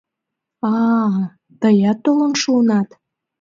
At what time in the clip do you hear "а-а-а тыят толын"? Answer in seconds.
0.71-2.33